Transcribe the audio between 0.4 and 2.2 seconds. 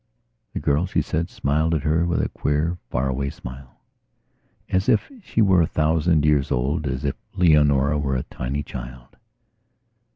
The girl, she said, smiled at her